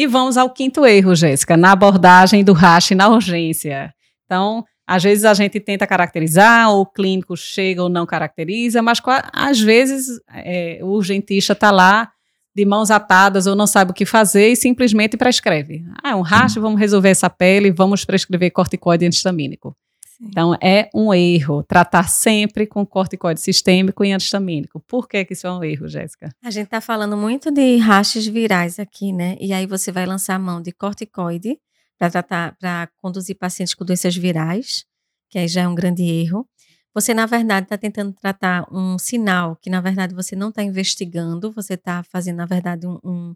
E 0.00 0.06
vamos 0.06 0.38
ao 0.38 0.48
quinto 0.48 0.86
erro, 0.86 1.14
Jéssica, 1.14 1.58
na 1.58 1.72
abordagem 1.72 2.42
do 2.42 2.54
rache 2.54 2.94
na 2.94 3.06
urgência. 3.06 3.92
Então, 4.24 4.64
às 4.86 5.02
vezes 5.02 5.26
a 5.26 5.34
gente 5.34 5.60
tenta 5.60 5.86
caracterizar, 5.86 6.72
o 6.72 6.86
clínico 6.86 7.36
chega 7.36 7.82
ou 7.82 7.90
não 7.90 8.06
caracteriza, 8.06 8.80
mas 8.80 8.98
às 9.30 9.60
vezes 9.60 10.18
é, 10.32 10.78
o 10.80 10.86
urgentista 10.86 11.52
está 11.52 11.70
lá 11.70 12.10
de 12.56 12.64
mãos 12.64 12.90
atadas 12.90 13.46
ou 13.46 13.54
não 13.54 13.66
sabe 13.66 13.90
o 13.90 13.94
que 13.94 14.06
fazer 14.06 14.48
e 14.48 14.56
simplesmente 14.56 15.18
prescreve. 15.18 15.84
Ah, 16.02 16.12
é 16.12 16.14
um 16.14 16.22
rache, 16.22 16.58
vamos 16.58 16.80
resolver 16.80 17.10
essa 17.10 17.28
pele, 17.28 17.70
vamos 17.70 18.02
prescrever 18.02 18.50
corticoide 18.52 19.04
antistamínico. 19.04 19.76
Então, 20.22 20.54
é 20.62 20.90
um 20.94 21.14
erro 21.14 21.62
tratar 21.62 22.08
sempre 22.08 22.66
com 22.66 22.84
corticoide 22.84 23.40
sistêmico 23.40 24.04
e 24.04 24.12
antistamínico. 24.12 24.80
Por 24.80 25.08
que, 25.08 25.24
que 25.24 25.32
isso 25.32 25.46
é 25.46 25.52
um 25.52 25.64
erro, 25.64 25.88
Jéssica? 25.88 26.28
A 26.44 26.50
gente 26.50 26.66
está 26.66 26.80
falando 26.80 27.16
muito 27.16 27.50
de 27.50 27.78
rachas 27.78 28.26
virais 28.26 28.78
aqui, 28.78 29.12
né? 29.12 29.36
E 29.40 29.52
aí 29.52 29.66
você 29.66 29.90
vai 29.90 30.04
lançar 30.04 30.34
a 30.34 30.38
mão 30.38 30.60
de 30.60 30.72
corticoide 30.72 31.58
para 31.98 32.10
tratar, 32.10 32.56
para 32.58 32.88
conduzir 32.98 33.36
pacientes 33.38 33.74
com 33.74 33.84
doenças 33.84 34.14
virais, 34.14 34.84
que 35.30 35.38
aí 35.38 35.48
já 35.48 35.62
é 35.62 35.68
um 35.68 35.74
grande 35.74 36.02
erro. 36.02 36.46
Você, 36.94 37.14
na 37.14 37.24
verdade, 37.24 37.64
está 37.64 37.78
tentando 37.78 38.12
tratar 38.12 38.66
um 38.70 38.98
sinal 38.98 39.56
que, 39.56 39.70
na 39.70 39.80
verdade, 39.80 40.14
você 40.14 40.34
não 40.34 40.48
está 40.48 40.62
investigando, 40.62 41.52
você 41.52 41.74
está 41.74 42.02
fazendo, 42.02 42.38
na 42.38 42.46
verdade, 42.46 42.86
um, 42.86 42.98
um 43.04 43.34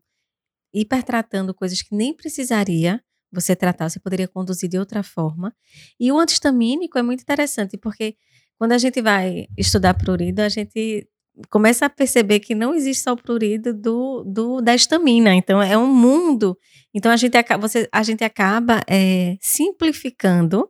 hipertratando 0.73 1.55
coisas 1.55 1.81
que 1.81 1.95
nem 1.95 2.13
precisaria 2.13 3.01
você 3.35 3.57
tratar, 3.57 3.89
você 3.89 4.01
poderia 4.01 4.29
conduzir 4.29 4.69
de 4.69 4.79
outra 4.79 5.03
forma. 5.03 5.55
E 5.99 6.11
o 6.13 6.19
antistamínico 6.19 6.99
é 6.99 7.03
muito 7.03 7.23
interessante, 7.23 7.77
porque 7.77 8.17
quando 8.59 8.73
a 8.73 8.79
gente 8.79 9.03
vai 9.03 9.47
estudar 9.59 9.95
prurido, 9.95 10.41
a 10.43 10.49
gente 10.49 11.09
começa 11.51 11.87
a 11.87 11.91
perceber 11.91 12.41
que 12.41 12.55
não 12.55 12.75
existe 12.75 13.03
só 13.03 13.13
o 13.13 13.17
prurido 13.17 13.75
do, 13.75 14.25
do, 14.25 14.61
da 14.61 14.75
estamina. 14.75 15.35
Então, 15.35 15.61
é 15.61 15.77
um 15.77 15.93
mundo. 15.93 16.57
Então, 16.95 17.11
a 17.11 17.17
gente, 17.17 17.37
você, 17.61 17.89
a 17.91 18.03
gente 18.03 18.23
acaba 18.23 18.81
é, 18.89 19.37
simplificando 19.41 20.69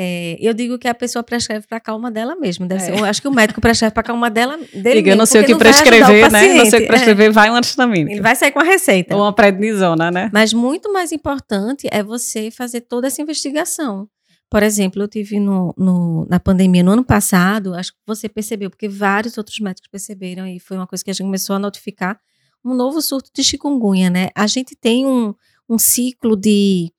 é, 0.00 0.36
eu 0.40 0.54
digo 0.54 0.78
que 0.78 0.86
a 0.86 0.94
pessoa 0.94 1.24
prescreve 1.24 1.66
para 1.66 1.78
a 1.78 1.80
calma 1.80 2.08
dela 2.08 2.36
mesmo. 2.36 2.68
Deve 2.68 2.82
é. 2.82 2.84
ser, 2.86 2.96
eu 2.96 3.04
acho 3.04 3.20
que 3.20 3.26
o 3.26 3.32
médico 3.32 3.60
prescreve 3.60 3.92
para 3.92 4.02
a 4.02 4.04
calma 4.04 4.30
dela 4.30 4.56
dele 4.72 5.02
Diga, 5.02 5.10
eu 5.10 5.16
não 5.16 5.26
sei 5.26 5.40
o 5.40 5.44
que 5.44 5.56
prescrever, 5.56 6.30
né? 6.30 6.54
Não 6.54 6.66
sei 6.66 6.78
o 6.78 6.82
que 6.82 6.88
prescrever, 6.88 7.30
é. 7.30 7.32
vai 7.32 7.50
um 7.50 7.56
antistamínico. 7.56 8.12
Ele 8.12 8.20
vai 8.20 8.36
sair 8.36 8.52
com 8.52 8.60
a 8.60 8.62
receita. 8.62 9.16
Ou 9.16 9.22
uma 9.22 9.32
prednisona, 9.32 10.08
né? 10.08 10.30
Mas 10.32 10.52
muito 10.52 10.92
mais 10.92 11.10
importante 11.10 11.88
é 11.90 12.00
você 12.00 12.48
fazer 12.48 12.82
toda 12.82 13.08
essa 13.08 13.20
investigação. 13.20 14.08
Por 14.48 14.62
exemplo, 14.62 15.02
eu 15.02 15.08
tive 15.08 15.40
no, 15.40 15.74
no, 15.76 16.24
na 16.30 16.38
pandemia 16.38 16.84
no 16.84 16.92
ano 16.92 17.04
passado, 17.04 17.74
acho 17.74 17.90
que 17.90 17.98
você 18.06 18.28
percebeu, 18.28 18.70
porque 18.70 18.88
vários 18.88 19.36
outros 19.36 19.58
médicos 19.58 19.90
perceberam, 19.90 20.46
e 20.46 20.60
foi 20.60 20.76
uma 20.76 20.86
coisa 20.86 21.02
que 21.02 21.10
a 21.10 21.12
gente 21.12 21.26
começou 21.26 21.56
a 21.56 21.58
notificar, 21.58 22.20
um 22.64 22.72
novo 22.72 23.02
surto 23.02 23.30
de 23.34 23.42
chikungunya, 23.42 24.10
né? 24.10 24.28
A 24.32 24.46
gente 24.46 24.76
tem 24.76 25.04
um, 25.04 25.34
um 25.68 25.76
ciclo 25.76 26.36
de 26.36 26.92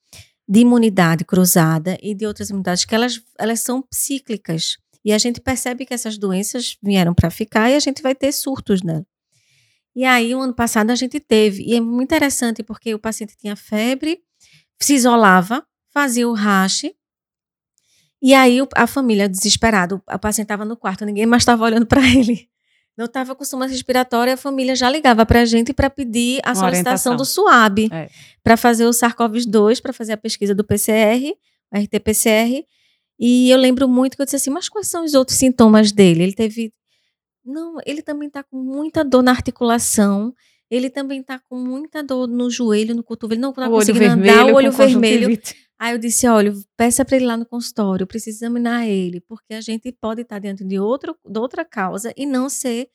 de 0.49 0.61
imunidade 0.61 1.23
cruzada 1.23 1.95
e 2.01 2.15
de 2.15 2.25
outras 2.25 2.49
imunidades 2.49 2.83
que 2.83 2.95
elas, 2.95 3.21
elas 3.37 3.59
são 3.59 3.85
cíclicas. 3.93 4.77
E 5.05 5.13
a 5.13 5.17
gente 5.19 5.39
percebe 5.39 5.85
que 5.85 5.93
essas 5.93 6.17
doenças 6.17 6.75
vieram 6.81 7.13
para 7.13 7.29
ficar 7.29 7.69
e 7.69 7.75
a 7.75 7.79
gente 7.79 8.01
vai 8.01 8.15
ter 8.15 8.31
surtos 8.31 8.81
nela. 8.81 9.05
E 9.95 10.03
aí, 10.03 10.33
o 10.33 10.39
ano 10.39 10.53
passado, 10.53 10.89
a 10.89 10.95
gente 10.95 11.19
teve. 11.19 11.63
E 11.63 11.75
é 11.75 11.79
muito 11.79 12.03
interessante 12.03 12.63
porque 12.63 12.95
o 12.95 12.99
paciente 12.99 13.37
tinha 13.37 13.55
febre, 13.55 14.21
se 14.81 14.95
isolava, 14.95 15.63
fazia 15.93 16.27
o 16.27 16.33
rache. 16.33 16.95
E 18.21 18.33
aí, 18.33 18.57
a 18.75 18.87
família 18.87 19.29
desesperada, 19.29 19.95
o 19.95 20.19
paciente 20.19 20.45
estava 20.45 20.65
no 20.65 20.75
quarto, 20.75 21.05
ninguém 21.05 21.27
mais 21.27 21.43
estava 21.43 21.63
olhando 21.63 21.85
para 21.85 22.01
ele 22.01 22.49
não 22.99 23.05
estava 23.05 23.33
com 23.33 23.45
soma 23.45 23.65
respiratória, 23.65 24.33
a 24.33 24.37
família 24.37 24.75
já 24.75 24.89
ligava 24.89 25.25
para 25.25 25.39
a 25.39 25.45
gente 25.45 25.71
para 25.71 25.89
pedir 25.89 26.41
a 26.43 26.49
Uma 26.49 26.55
solicitação 26.55 27.15
do 27.15 27.23
SUAB, 27.23 27.87
é. 27.89 28.09
para 28.43 28.57
fazer 28.57 28.85
o 28.85 28.89
SARS-CoV-2, 28.89 29.81
para 29.81 29.93
fazer 29.93 30.11
a 30.11 30.17
pesquisa 30.17 30.53
do 30.53 30.65
PCR, 30.65 31.33
RT-PCR. 31.73 32.65
E 33.17 33.49
eu 33.49 33.57
lembro 33.57 33.87
muito 33.87 34.17
que 34.17 34.21
eu 34.21 34.25
disse 34.25 34.35
assim, 34.35 34.49
mas 34.49 34.67
quais 34.67 34.89
são 34.89 35.05
os 35.05 35.13
outros 35.13 35.37
sintomas 35.37 35.93
dele? 35.93 36.23
Ele 36.23 36.33
teve... 36.33 36.73
Não, 37.45 37.77
ele 37.85 38.01
também 38.01 38.27
está 38.27 38.43
com 38.43 38.57
muita 38.57 39.01
dor 39.01 39.23
na 39.23 39.31
articulação, 39.31 40.33
ele 40.69 40.89
também 40.89 41.21
está 41.21 41.39
com 41.39 41.57
muita 41.57 42.03
dor 42.03 42.27
no 42.27 42.49
joelho, 42.49 42.95
no 42.95 43.03
cotovelo, 43.03 43.41
não 43.41 43.49
está 43.49 43.67
conseguindo 43.67 44.05
andar, 44.05 44.45
o 44.45 44.55
olho 44.55 44.71
vermelho. 44.71 45.39
Aí 45.79 45.93
eu 45.93 45.97
disse, 45.97 46.27
olha, 46.27 46.53
peça 46.75 47.05
para 47.05 47.15
ele 47.15 47.25
lá 47.25 47.37
no 47.37 47.45
consultório, 47.45 48.03
eu 48.03 48.07
preciso 48.07 48.37
examinar 48.39 48.85
ele, 48.85 49.21
porque 49.21 49.53
a 49.53 49.61
gente 49.61 49.91
pode 49.91 50.21
estar 50.21 50.37
dentro 50.37 50.67
de, 50.67 50.77
outro, 50.77 51.15
de 51.25 51.39
outra 51.39 51.63
causa 51.63 52.13
e 52.17 52.25
não 52.25 52.49
ser, 52.49 52.89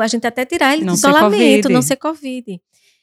a 0.00 0.06
gente 0.06 0.26
até 0.26 0.44
tirar 0.44 0.74
ele 0.74 0.84
não 0.84 0.94
do 0.94 0.96
isolamento, 0.96 1.68
não 1.68 1.82
ser 1.82 1.96
Covid. 1.96 2.60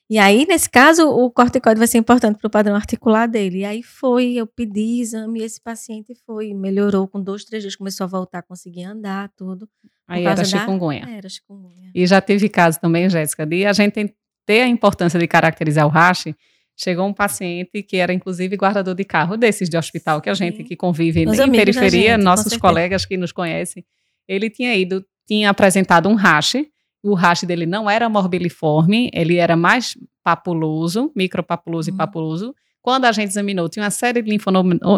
E 0.10 0.18
aí, 0.18 0.46
nesse 0.46 0.70
caso, 0.70 1.10
o 1.10 1.30
corticoide 1.30 1.78
vai 1.78 1.88
ser 1.88 1.98
importante 1.98 2.38
para 2.38 2.48
o 2.48 2.50
padrão 2.50 2.74
articular 2.74 3.28
dele. 3.28 3.60
E 3.60 3.66
aí 3.66 3.84
foi, 3.84 4.36
eu 4.36 4.48
pedi 4.48 5.02
exame, 5.02 5.42
e 5.42 5.44
esse 5.44 5.60
paciente 5.60 6.16
foi, 6.26 6.54
melhorou 6.54 7.10
com 7.10 7.22
dois, 7.22 7.44
três 7.44 7.62
dias, 7.62 7.76
começou 7.76 8.06
a 8.06 8.08
voltar, 8.08 8.42
conseguia 8.44 8.90
andar, 8.90 9.30
tudo. 9.36 9.68
Aí 10.08 10.26
era 10.26 10.46
chikungunya. 10.46 11.08
Era 11.10 11.28
chikungunya. 11.28 11.92
E 11.94 12.06
já 12.08 12.22
teve 12.22 12.48
caso 12.48 12.80
também, 12.80 13.10
Jéssica, 13.10 13.46
de 13.46 13.66
a 13.66 13.74
gente 13.74 14.16
ter 14.46 14.62
a 14.62 14.68
importância 14.68 15.20
de 15.20 15.28
caracterizar 15.28 15.86
o 15.86 15.90
rache, 15.90 16.34
chegou 16.78 17.06
um 17.08 17.14
paciente 17.14 17.84
que 17.84 17.98
era 17.98 18.14
inclusive 18.14 18.56
guardador 18.56 18.96
de 18.96 19.04
carro 19.04 19.36
desses 19.36 19.68
de 19.68 19.78
hospital, 19.78 20.22
que 20.22 20.30
a 20.30 20.34
gente 20.34 20.64
que 20.64 20.76
convive 20.76 21.26
Os 21.28 21.40
em 21.40 21.52
periferia, 21.52 22.12
gente, 22.12 22.24
nossos 22.24 22.56
colegas 22.56 23.06
que 23.06 23.18
nos 23.18 23.32
conhecem, 23.32 23.84
ele 24.28 24.50
tinha 24.50 24.76
ido, 24.76 25.04
tinha 25.28 25.50
apresentado 25.50 26.08
um 26.08 26.16
rache, 26.16 26.70
o 27.04 27.14
rache 27.14 27.46
dele 27.46 27.66
não 27.66 27.90
era 27.90 28.08
morbiliforme, 28.08 29.10
ele 29.14 29.38
era 29.38 29.58
mais 29.58 29.98
papuloso, 30.24 31.12
micropapuloso 31.16 31.90
uhum. 31.90 31.96
e 31.96 31.98
papuloso. 31.98 32.56
Quando 32.82 33.06
a 33.06 33.12
gente 33.12 33.30
examinou, 33.30 33.68
tinha 33.68 33.84
uma 33.84 33.92
série 33.92 34.22
de 34.22 34.38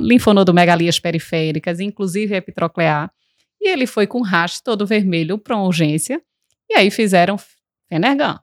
linfonodomegalias 0.02 1.00
periféricas, 1.00 1.80
inclusive 1.80 2.36
epitroclear, 2.36 3.12
e 3.62 3.70
ele 3.70 3.86
foi 3.86 4.08
com 4.08 4.22
rache 4.22 4.62
todo 4.64 4.86
vermelho 4.86 5.38
para 5.38 5.56
uma 5.56 5.66
urgência, 5.66 6.22
e 6.70 6.75
aí 6.75 6.92
fizeram 6.92 7.38
Fenergan, 7.90 8.40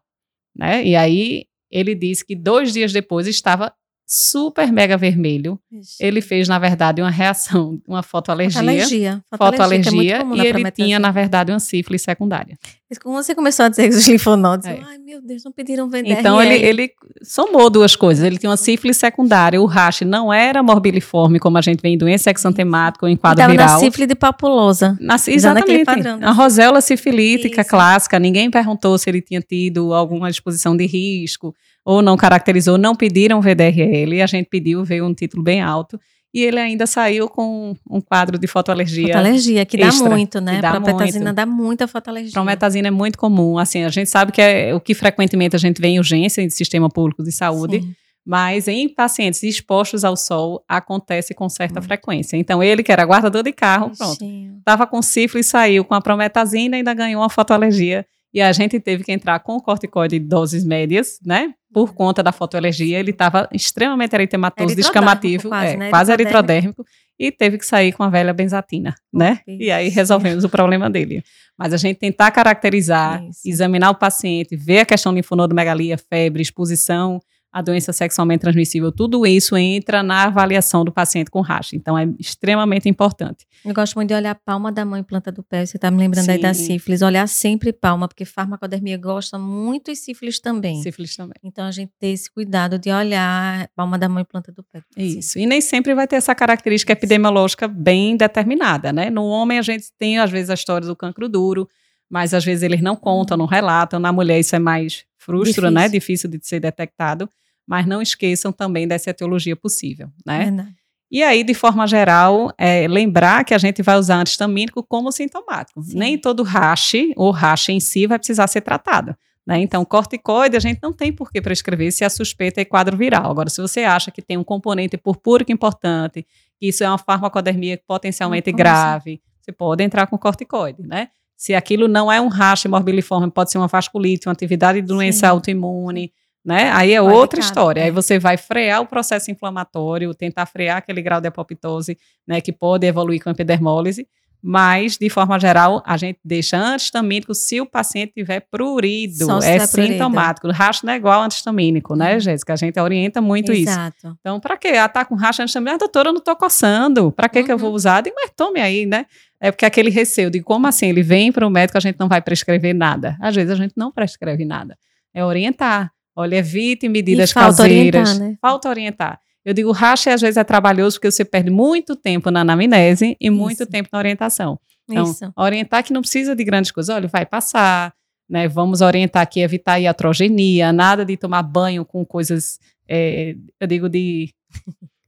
né? 0.54 0.84
E 0.84 0.96
aí 0.96 1.46
ele 1.70 1.94
disse 1.94 2.24
que 2.24 2.34
dois 2.34 2.72
dias 2.72 2.92
depois 2.92 3.26
estava 3.26 3.74
super 4.06 4.72
mega 4.72 4.96
vermelho. 4.96 5.58
Ixi. 5.72 5.96
Ele 5.98 6.20
fez, 6.20 6.46
na 6.46 6.58
verdade, 6.58 7.02
uma 7.02 7.10
reação, 7.10 7.80
uma 7.86 8.02
fotoalergia. 8.02 8.60
Fotoalergia. 8.60 9.24
Fotoalergia, 9.30 9.84
fotoalergia 9.90 10.16
é 10.18 10.44
e 10.44 10.46
ele 10.46 10.70
tinha, 10.70 10.98
na 11.00 11.10
verdade, 11.10 11.50
uma 11.50 11.58
sífilis 11.58 12.02
secundária. 12.02 12.56
Como 13.02 13.20
você 13.20 13.34
começou 13.34 13.66
a 13.66 13.68
dizer 13.68 13.88
os 13.90 14.06
linfonodos, 14.06 14.64
é. 14.64 14.78
ai 14.80 14.98
meu 14.98 15.20
Deus, 15.20 15.42
não 15.44 15.50
pediram 15.50 15.88
vender. 15.88 16.12
Então 16.12 16.40
ele, 16.40 16.54
ele 16.54 16.90
somou 17.20 17.68
duas 17.68 17.96
coisas. 17.96 18.24
Ele 18.24 18.38
tinha 18.38 18.48
uma 18.48 18.56
sífilis 18.56 18.96
secundária. 18.96 19.60
O 19.60 19.66
rache 19.66 20.04
não 20.04 20.32
era 20.32 20.62
morbiliforme, 20.62 21.40
como 21.40 21.58
a 21.58 21.60
gente 21.60 21.80
vê 21.80 21.88
em 21.88 21.98
doença 21.98 22.30
exantemática 22.30 23.04
ou 23.04 23.10
em 23.10 23.16
quadro 23.16 23.40
Estava 23.40 23.50
viral. 23.50 23.72
na 23.72 23.78
sífilis 23.80 24.06
de 24.06 24.14
papulosa. 24.14 24.96
Na, 25.00 25.16
exatamente. 25.26 25.84
Padrão, 25.84 26.20
a 26.22 26.30
roséola 26.30 26.80
sifilítica 26.80 27.62
Isso. 27.62 27.70
clássica. 27.70 28.20
Ninguém 28.20 28.52
perguntou 28.52 28.96
se 28.96 29.10
ele 29.10 29.20
tinha 29.20 29.40
tido 29.40 29.92
alguma 29.92 30.30
exposição 30.30 30.76
de 30.76 30.86
risco 30.86 31.52
ou 31.86 32.02
não 32.02 32.16
caracterizou, 32.16 32.76
não 32.76 32.96
pediram 32.96 33.40
VDRL, 33.40 34.20
a 34.20 34.26
gente 34.26 34.48
pediu, 34.50 34.84
veio 34.84 35.06
um 35.06 35.14
título 35.14 35.40
bem 35.40 35.62
alto, 35.62 36.00
e 36.34 36.42
ele 36.42 36.58
ainda 36.58 36.84
saiu 36.84 37.28
com 37.28 37.76
um 37.88 38.00
quadro 38.00 38.36
de 38.36 38.46
fotoalergia. 38.48 39.06
Fotoalergia, 39.06 39.64
que 39.64 39.76
extra, 39.76 40.08
dá 40.08 40.14
muito, 40.16 40.40
né? 40.40 40.60
Dá 40.60 40.72
Prometazina 40.72 41.32
dá 41.32 41.46
muita 41.46 41.86
fotoalergia. 41.86 42.32
Prometazina 42.32 42.88
é 42.88 42.90
muito 42.90 43.16
comum, 43.16 43.56
assim, 43.56 43.84
a 43.84 43.88
gente 43.88 44.10
sabe 44.10 44.32
que 44.32 44.42
é 44.42 44.74
o 44.74 44.80
que 44.80 44.94
frequentemente 44.94 45.54
a 45.54 45.58
gente 45.60 45.80
vê 45.80 45.86
em 45.86 45.98
urgência 45.98 46.42
em 46.42 46.50
sistema 46.50 46.90
público 46.90 47.22
de 47.22 47.30
saúde, 47.30 47.80
Sim. 47.80 47.94
mas 48.26 48.66
em 48.66 48.88
pacientes 48.88 49.44
expostos 49.44 50.02
ao 50.02 50.16
sol 50.16 50.64
acontece 50.68 51.34
com 51.34 51.48
certa 51.48 51.80
frequência. 51.80 52.36
Então, 52.36 52.60
ele 52.60 52.82
que 52.82 52.90
era 52.90 53.04
guardador 53.04 53.44
de 53.44 53.52
carro, 53.52 53.92
pronto, 53.96 54.24
estava 54.58 54.88
com 54.88 55.00
sífilis, 55.00 55.46
saiu 55.46 55.84
com 55.84 55.94
a 55.94 56.00
prometazina 56.00 56.74
e 56.74 56.78
ainda 56.78 56.92
ganhou 56.92 57.22
uma 57.22 57.30
fotoalergia 57.30 58.04
e 58.32 58.40
a 58.40 58.52
gente 58.52 58.78
teve 58.80 59.04
que 59.04 59.12
entrar 59.12 59.38
com 59.40 59.56
o 59.56 59.62
corticoide 59.62 60.18
de 60.18 60.24
doses 60.24 60.64
médias, 60.64 61.18
né? 61.24 61.54
Por 61.72 61.94
conta 61.94 62.22
da 62.22 62.32
fotoalergia, 62.32 62.98
ele 62.98 63.10
estava 63.10 63.48
extremamente 63.52 64.14
eritematoso, 64.14 64.74
descamativo, 64.74 65.48
quase, 65.48 65.72
é, 65.72 65.76
né? 65.76 65.90
quase 65.90 66.12
eritrodérmico, 66.12 66.84
e 67.18 67.32
teve 67.32 67.58
que 67.58 67.66
sair 67.66 67.92
com 67.92 68.02
a 68.02 68.10
velha 68.10 68.32
benzatina, 68.32 68.94
né? 69.12 69.40
E 69.46 69.70
aí 69.70 69.88
resolvemos 69.88 70.44
o 70.44 70.48
problema 70.48 70.90
dele. 70.90 71.22
Mas 71.58 71.72
a 71.72 71.76
gente 71.76 71.98
tentar 71.98 72.30
caracterizar, 72.30 73.24
Isso. 73.24 73.40
examinar 73.46 73.90
o 73.90 73.94
paciente, 73.94 74.54
ver 74.54 74.80
a 74.80 74.84
questão 74.84 75.12
de 75.12 75.16
linfonodomegalia, 75.16 75.96
febre, 75.96 76.42
exposição, 76.42 77.20
a 77.52 77.62
doença 77.62 77.92
sexualmente 77.92 78.40
transmissível, 78.40 78.92
tudo 78.92 79.26
isso 79.26 79.56
entra 79.56 80.02
na 80.02 80.24
avaliação 80.24 80.84
do 80.84 80.92
paciente 80.92 81.30
com 81.30 81.40
racha. 81.40 81.74
Então, 81.74 81.96
é 81.96 82.06
extremamente 82.18 82.88
importante. 82.88 83.46
Eu 83.64 83.72
gosto 83.72 83.94
muito 83.94 84.08
de 84.08 84.14
olhar 84.14 84.32
a 84.32 84.34
palma 84.34 84.70
da 84.70 84.84
mão 84.84 84.98
e 84.98 85.02
planta 85.02 85.32
do 85.32 85.42
pé. 85.42 85.64
Você 85.64 85.76
está 85.76 85.90
me 85.90 85.96
lembrando 85.96 86.26
Sim. 86.26 86.32
aí 86.32 86.40
da 86.40 86.52
sífilis. 86.52 87.00
Olhar 87.00 87.26
sempre 87.26 87.72
palma, 87.72 88.08
porque 88.08 88.24
farmacodermia 88.24 88.98
gosta 88.98 89.38
muito 89.38 89.90
e 89.90 89.96
sífilis 89.96 90.38
também. 90.38 90.82
Sífilis 90.82 91.16
também. 91.16 91.36
Então, 91.42 91.64
a 91.64 91.70
gente 91.70 91.92
ter 91.98 92.08
esse 92.08 92.30
cuidado 92.30 92.78
de 92.78 92.90
olhar 92.90 93.68
palma 93.74 93.98
da 93.98 94.08
mão 94.08 94.20
e 94.20 94.24
planta 94.24 94.52
do 94.52 94.62
pé. 94.62 94.82
Isso. 94.96 95.38
E 95.38 95.46
nem 95.46 95.60
sempre 95.60 95.94
vai 95.94 96.06
ter 96.06 96.16
essa 96.16 96.34
característica 96.34 96.92
epidemiológica 96.92 97.66
bem 97.66 98.16
determinada, 98.16 98.92
né? 98.92 99.08
No 99.08 99.24
homem, 99.24 99.58
a 99.58 99.62
gente 99.62 99.86
tem, 99.98 100.18
às 100.18 100.30
vezes, 100.30 100.50
a 100.50 100.54
história 100.54 100.86
do 100.86 100.94
cancro 100.94 101.28
duro, 101.28 101.68
mas 102.08 102.34
às 102.34 102.44
vezes 102.44 102.62
eles 102.62 102.80
não 102.80 102.96
contam, 102.96 103.36
não 103.36 103.46
relatam. 103.46 103.98
Na 103.98 104.12
mulher, 104.12 104.38
isso 104.38 104.54
é 104.54 104.58
mais 104.58 105.04
frustro, 105.16 105.70
né? 105.70 105.88
Difícil 105.88 106.30
de 106.30 106.38
ser 106.42 106.60
detectado 106.60 107.28
mas 107.66 107.86
não 107.86 108.00
esqueçam 108.00 108.52
também 108.52 108.86
dessa 108.86 109.10
etiologia 109.10 109.56
possível, 109.56 110.08
né? 110.24 110.44
Verdade. 110.44 110.74
E 111.10 111.22
aí, 111.22 111.44
de 111.44 111.54
forma 111.54 111.86
geral, 111.86 112.52
é, 112.58 112.86
lembrar 112.88 113.44
que 113.44 113.54
a 113.54 113.58
gente 113.58 113.80
vai 113.80 113.96
usar 113.96 114.16
antistamínico 114.16 114.82
como 114.82 115.12
sintomático. 115.12 115.80
Sim. 115.82 115.98
Nem 115.98 116.18
todo 116.18 116.42
rache 116.42 117.12
ou 117.16 117.30
rache 117.30 117.72
em 117.72 117.78
si 117.78 118.06
vai 118.06 118.18
precisar 118.18 118.46
ser 118.48 118.60
tratado. 118.60 119.16
Né? 119.46 119.60
Então, 119.60 119.84
corticoide 119.84 120.56
a 120.56 120.60
gente 120.60 120.80
não 120.82 120.92
tem 120.92 121.12
por 121.12 121.30
que 121.30 121.40
prescrever 121.40 121.92
se 121.92 122.04
a 122.04 122.10
suspeita 122.10 122.60
é 122.60 122.64
quadro 122.64 122.96
viral. 122.96 123.30
Agora, 123.30 123.48
se 123.48 123.60
você 123.60 123.84
acha 123.84 124.10
que 124.10 124.20
tem 124.20 124.36
um 124.36 124.42
componente 124.42 124.96
purpúrico 124.96 125.52
importante, 125.52 126.26
que 126.58 126.66
isso 126.66 126.82
é 126.82 126.88
uma 126.88 126.98
farmacodermia 126.98 127.80
potencialmente 127.86 128.50
grave, 128.50 129.20
você 129.40 129.52
pode 129.52 129.84
entrar 129.84 130.08
com 130.08 130.18
corticoide, 130.18 130.82
né? 130.82 131.10
Se 131.36 131.54
aquilo 131.54 131.86
não 131.86 132.10
é 132.10 132.20
um 132.20 132.28
rache 132.28 132.66
morbiliforme, 132.66 133.30
pode 133.30 133.50
ser 133.50 133.58
uma 133.58 133.68
vasculite, 133.68 134.28
uma 134.28 134.32
atividade 134.32 134.80
de 134.80 134.86
doença 134.86 135.20
Sim. 135.20 135.26
autoimune, 135.26 136.12
né? 136.44 136.70
Aí 136.72 136.92
é 136.92 137.02
outra 137.02 137.40
história. 137.40 137.80
É. 137.80 137.84
Aí 137.84 137.90
você 137.90 138.18
vai 138.18 138.36
frear 138.36 138.80
o 138.80 138.86
processo 138.86 139.30
inflamatório, 139.30 140.14
tentar 140.14 140.46
frear 140.46 140.78
aquele 140.78 141.02
grau 141.02 141.20
de 141.20 141.28
apoptose, 141.28 141.98
né, 142.26 142.40
que 142.40 142.52
pode 142.52 142.86
evoluir 142.86 143.22
com 143.22 143.30
epidermólise, 143.30 144.08
mas, 144.48 144.96
de 144.96 145.10
forma 145.10 145.40
geral, 145.40 145.82
a 145.84 145.96
gente 145.96 146.20
deixa 146.24 146.56
antistamínico 146.56 147.34
se 147.34 147.60
o 147.60 147.66
paciente 147.66 148.12
tiver 148.14 148.38
prurido, 148.48 149.26
é 149.42 149.58
sintomático. 149.66 150.48
Racho 150.52 150.86
não 150.86 150.92
é 150.92 150.96
igual 150.96 151.20
antistamínico, 151.20 151.96
né, 151.96 152.14
uhum. 152.14 152.20
Jéssica? 152.20 152.52
A 152.52 152.56
gente 152.56 152.78
orienta 152.78 153.20
muito 153.20 153.50
Exato. 153.50 153.96
isso. 153.96 154.16
Então, 154.20 154.38
para 154.38 154.56
que? 154.56 154.68
Ah, 154.68 154.88
tá 154.88 155.04
com 155.04 155.16
racho 155.16 155.42
antistamínico? 155.42 155.74
Ah, 155.74 155.78
doutora, 155.78 156.10
eu 156.10 156.12
não 156.12 156.20
tô 156.20 156.36
coçando. 156.36 157.10
Para 157.10 157.28
que 157.28 157.40
uhum. 157.40 157.44
que 157.44 157.52
eu 157.52 157.58
vou 157.58 157.70
uhum. 157.70 157.74
usar? 157.74 158.02
Digo, 158.02 158.14
mas 158.14 158.30
tome 158.36 158.60
aí, 158.60 158.86
né? 158.86 159.06
É 159.40 159.50
porque 159.50 159.66
aquele 159.66 159.90
receio 159.90 160.30
de 160.30 160.40
como 160.40 160.68
assim 160.68 160.86
ele 160.86 161.02
vem 161.02 161.32
para 161.32 161.44
o 161.44 161.50
médico, 161.50 161.76
a 161.76 161.80
gente 161.80 161.98
não 161.98 162.06
vai 162.06 162.22
prescrever 162.22 162.72
nada. 162.72 163.16
Às 163.20 163.34
vezes 163.34 163.50
a 163.50 163.56
gente 163.56 163.74
não 163.76 163.90
prescreve 163.90 164.44
nada. 164.44 164.78
É 165.12 165.24
orientar. 165.24 165.90
Olha, 166.14 166.36
evite 166.36 166.88
medidas 166.88 167.30
e 167.30 167.34
falta 167.34 167.64
caseiras. 167.64 168.10
Orientar, 168.10 168.28
né? 168.28 168.38
Falta 168.40 168.68
orientar. 168.68 169.20
Eu 169.46 169.54
digo, 169.54 169.70
racha 169.70 170.12
às 170.12 170.20
vezes 170.20 170.36
é 170.36 170.42
trabalhoso 170.42 170.96
porque 170.96 171.08
você 171.08 171.24
perde 171.24 171.50
muito 171.50 171.94
tempo 171.94 172.32
na 172.32 172.40
anamnese 172.40 173.16
e 173.20 173.30
muito 173.30 173.62
Isso. 173.62 173.70
tempo 173.70 173.88
na 173.92 173.98
orientação. 174.00 174.58
Então, 174.90 175.04
Isso. 175.04 175.32
orientar 175.36 175.84
que 175.84 175.92
não 175.92 176.00
precisa 176.00 176.34
de 176.34 176.42
grandes 176.42 176.72
coisas. 176.72 176.92
Olha, 176.92 177.06
vai 177.06 177.24
passar, 177.24 177.94
né? 178.28 178.48
Vamos 178.48 178.80
orientar 178.80 179.22
aqui, 179.22 179.38
evitar 179.38 179.78
iatrogenia, 179.78 180.72
nada 180.72 181.04
de 181.04 181.16
tomar 181.16 181.44
banho 181.44 181.84
com 181.84 182.04
coisas, 182.04 182.58
é, 182.88 183.36
eu 183.60 183.68
digo, 183.68 183.88
de 183.88 184.34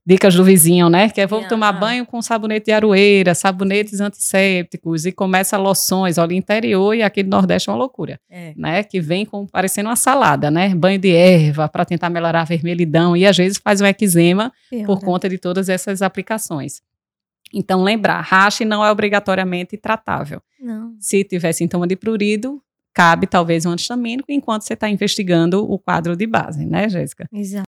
dicas 0.09 0.33
do 0.33 0.43
vizinho, 0.43 0.89
né? 0.89 1.07
Que 1.07 1.21
é 1.21 1.27
vou 1.27 1.47
tomar 1.47 1.71
banho 1.71 2.03
com 2.03 2.19
sabonete 2.19 2.65
de 2.65 2.71
aroeira, 2.71 3.35
sabonetes 3.35 4.01
antissépticos 4.01 5.05
e 5.05 5.11
começa 5.11 5.55
loções, 5.55 6.17
olha, 6.17 6.33
interior 6.33 6.95
e 6.95 7.03
aqui 7.03 7.21
no 7.21 7.29
Nordeste 7.29 7.69
é 7.69 7.71
uma 7.71 7.77
loucura, 7.77 8.19
é. 8.27 8.53
né? 8.57 8.81
Que 8.81 8.99
vem 8.99 9.23
com 9.23 9.45
parecendo 9.45 9.87
uma 9.87 9.95
salada, 9.95 10.49
né? 10.49 10.73
Banho 10.73 10.97
de 10.97 11.11
erva 11.11 11.69
para 11.69 11.85
tentar 11.85 12.09
melhorar 12.09 12.41
a 12.41 12.43
vermelhidão 12.43 13.15
e 13.15 13.23
às 13.23 13.37
vezes 13.37 13.59
faz 13.63 13.81
um 13.81 13.85
eczema 13.85 14.51
Piora. 14.67 14.87
por 14.87 14.99
conta 14.99 15.29
de 15.29 15.37
todas 15.37 15.69
essas 15.69 16.01
aplicações. 16.01 16.81
Então, 17.53 17.83
lembrar, 17.83 18.19
rache 18.21 18.65
não 18.65 18.83
é 18.83 18.91
obrigatoriamente 18.91 19.77
tratável. 19.77 20.41
Não. 20.59 20.95
Se 20.99 21.23
tiver 21.23 21.53
sintoma 21.53 21.85
de 21.85 21.95
prurido, 21.95 22.59
cabe 22.93 23.27
talvez 23.27 23.65
um 23.65 23.71
antistamínico 23.71 24.31
enquanto 24.31 24.63
você 24.63 24.73
está 24.73 24.89
investigando 24.89 25.63
o 25.71 25.77
quadro 25.77 26.15
de 26.15 26.25
base, 26.25 26.65
né, 26.65 26.89
Jéssica? 26.89 27.27
Exato. 27.31 27.57